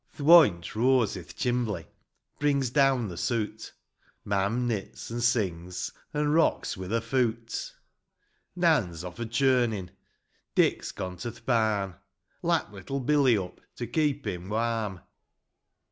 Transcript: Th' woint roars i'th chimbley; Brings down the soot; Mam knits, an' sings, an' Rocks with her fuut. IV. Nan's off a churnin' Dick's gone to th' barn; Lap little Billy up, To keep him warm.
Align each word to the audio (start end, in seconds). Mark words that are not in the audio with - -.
Th' 0.17 0.23
woint 0.25 0.73
roars 0.73 1.15
i'th 1.15 1.35
chimbley; 1.35 1.85
Brings 2.39 2.71
down 2.71 3.07
the 3.07 3.17
soot; 3.17 3.71
Mam 4.25 4.67
knits, 4.67 5.11
an' 5.11 5.19
sings, 5.21 5.91
an' 6.11 6.29
Rocks 6.29 6.75
with 6.75 6.89
her 6.89 6.99
fuut. 6.99 7.47
IV. 7.75 7.77
Nan's 8.55 9.03
off 9.03 9.19
a 9.19 9.27
churnin' 9.27 9.91
Dick's 10.55 10.91
gone 10.91 11.17
to 11.17 11.29
th' 11.29 11.45
barn; 11.45 11.97
Lap 12.41 12.73
little 12.73 12.99
Billy 12.99 13.37
up, 13.37 13.61
To 13.75 13.85
keep 13.85 14.25
him 14.25 14.49
warm. 14.49 15.01